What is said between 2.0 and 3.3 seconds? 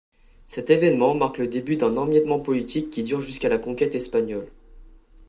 émiettement politique qui dure